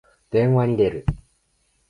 [0.31, 1.05] 電話に出る。